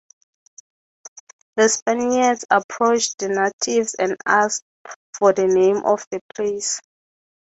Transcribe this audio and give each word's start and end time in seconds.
The 1.57 1.69
Spaniards 1.69 2.43
approached 2.49 3.19
the 3.19 3.29
natives 3.29 3.93
and 3.93 4.17
asked 4.25 4.63
for 5.15 5.31
the 5.31 5.45
name 5.45 5.83
of 5.85 6.07
the 6.09 6.19
place. 6.33 6.81